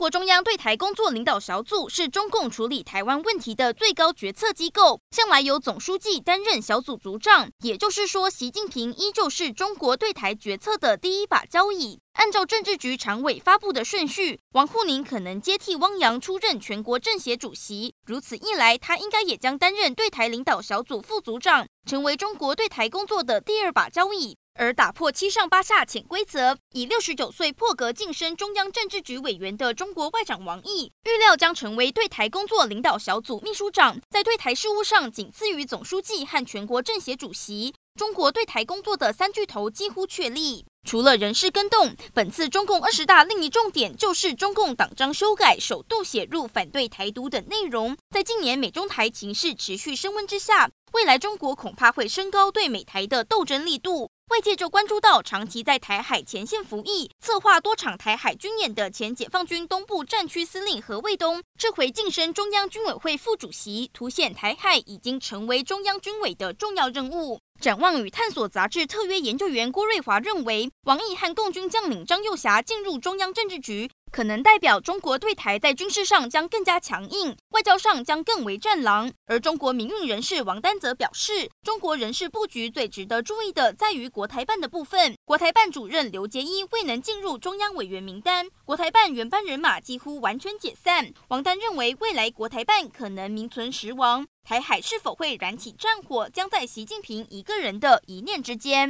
[0.00, 7.50] 国中央对台工作领导小组是中共处理台湾问题的最高决策机构，向来由总书记担任小组组长。
[7.60, 12.00] 也就是说，习近平依旧是中国对台决策的第一把交椅。
[12.14, 17.94] 按照政治局常委发布的顺序，王沪宁可能接替汪洋出任全国政协主席。
[18.06, 24.38] 如此一来，他应该也将担任对台领导小组副组长，成为中国对台工作的第二把交椅。
[24.60, 37.72] 而打破七上八下潜规则，以六十九岁破格晋升中央政治局委员的中国外长王毅，预料将成为对台工作领导小组秘书长，在对台事务上仅次于总书记和全国政协主席。
[37.98, 40.66] 中国对台工作的三巨头几乎确立。
[40.86, 47.96] 除了人事更动，本次中共二十大另一重点就是中共党章修改，首度写入反对台独等内容。
[48.10, 54.10] 在近年美中台情势持续升温之下，未来中国恐怕会升高对美台的斗争力度。
[54.30, 67.40] 外界就关注到，长期在台海前线服役、策划多场台海军演的前解放军东部战区司令何卫东，这回晋升中央军委会副主席，凸显台海已经成为中央军委的重要任务。
[67.60, 73.90] 展望与探索杂志特约研究员郭瑞华认为，王毅和共军将领张幼侠进入中央政治局。
[74.10, 79.12] 可能代表中国对台在军事上将更加强硬，外交上将更为战狼。
[79.26, 85.16] 而中国民运人士王丹则表示，中国人事布局最值得注意的在于国台办的部分。
[85.24, 91.12] 国台办主任刘结一未能进入中央委员名单，国台办原班人马几乎完全解散。
[91.28, 98.88] 王丹认为，未来国台办可能名存实亡，台海是否会燃起战火，将在习近平一个人的一念之间。